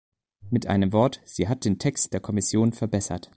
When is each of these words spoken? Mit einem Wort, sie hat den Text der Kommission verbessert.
Mit 0.49 0.65
einem 0.65 0.93
Wort, 0.93 1.21
sie 1.25 1.47
hat 1.47 1.63
den 1.63 1.77
Text 1.77 2.11
der 2.11 2.21
Kommission 2.21 2.73
verbessert. 2.73 3.29